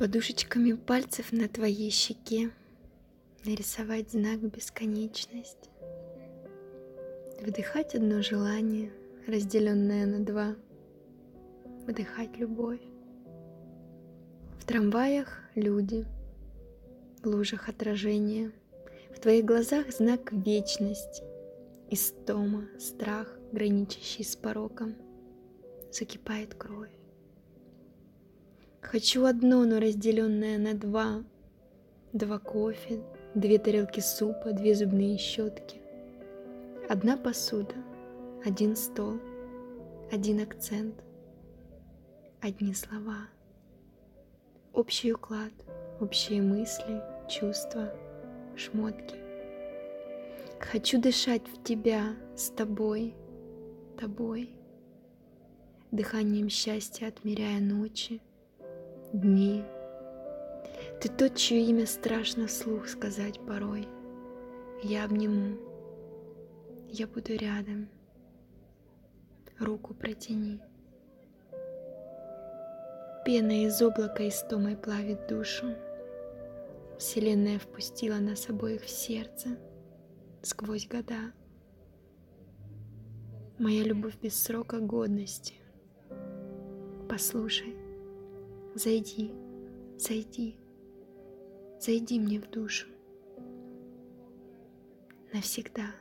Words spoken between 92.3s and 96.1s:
в душу навсегда.